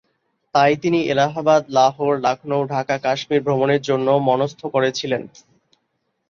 [0.55, 5.23] তাই তিনি এলাহাবাদ, লাহোর, লখনউ, ঢাকা, কাশ্মীর ভ্রমণের জন্যও মনস্থ করেছিলেন।